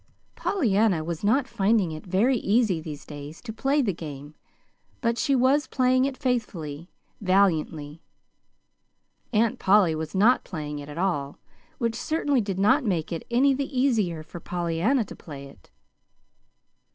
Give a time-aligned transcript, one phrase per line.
[0.33, 4.33] Pollyanna was not finding it very easy these days to play the game,
[4.99, 6.89] but she was playing it faithfully,
[7.21, 8.01] valiantly.
[9.31, 11.37] Aunt Polly was not playing it at all
[11.77, 15.69] which certainly did not make it any the easier for Pollyanna to play it.